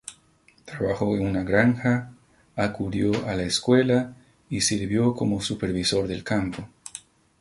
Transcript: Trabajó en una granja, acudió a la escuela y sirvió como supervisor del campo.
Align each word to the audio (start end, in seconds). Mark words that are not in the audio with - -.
Trabajó 0.65 1.15
en 1.15 1.27
una 1.27 1.43
granja, 1.43 2.11
acudió 2.55 3.27
a 3.27 3.35
la 3.35 3.43
escuela 3.43 4.15
y 4.49 4.61
sirvió 4.61 5.13
como 5.13 5.41
supervisor 5.41 6.07
del 6.07 6.23
campo. 6.23 6.67